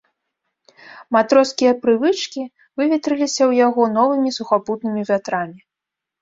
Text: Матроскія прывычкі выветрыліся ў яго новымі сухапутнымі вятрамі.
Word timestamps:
Матроскія 1.15 1.71
прывычкі 1.83 2.41
выветрыліся 2.81 3.37
ў 3.49 3.51
яго 3.67 3.83
новымі 3.99 4.29
сухапутнымі 4.39 5.01
вятрамі. 5.13 5.59